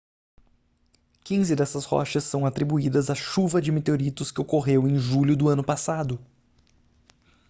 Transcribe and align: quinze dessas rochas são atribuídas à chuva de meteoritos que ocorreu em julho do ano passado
quinze 1.23 1.55
dessas 1.55 1.85
rochas 1.85 2.23
são 2.23 2.43
atribuídas 2.43 3.11
à 3.11 3.13
chuva 3.13 3.61
de 3.61 3.71
meteoritos 3.71 4.31
que 4.31 4.41
ocorreu 4.41 4.87
em 4.87 4.97
julho 4.97 5.37
do 5.37 5.47
ano 5.47 5.63
passado 5.63 6.19